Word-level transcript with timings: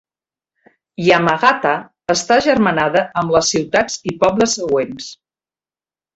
Yamagata 1.07 1.73
està 2.13 2.39
agermanada 2.45 3.05
amb 3.23 3.35
les 3.37 3.53
ciutats 3.57 4.01
i 4.13 4.17
pobles 4.27 4.59
següents. 4.61 5.13